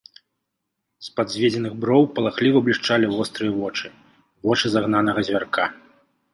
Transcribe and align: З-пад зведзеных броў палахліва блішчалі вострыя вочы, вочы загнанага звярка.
З-пад 1.07 1.27
зведзеных 1.33 1.73
броў 1.83 2.07
палахліва 2.17 2.63
блішчалі 2.69 3.05
вострыя 3.15 3.53
вочы, 3.61 3.87
вочы 4.51 4.65
загнанага 4.77 5.19
звярка. 5.33 5.73